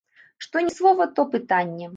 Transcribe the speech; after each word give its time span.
Што 0.45 0.63
ні 0.69 0.73
слова, 0.79 1.09
то 1.21 1.29
пытанне. 1.37 1.85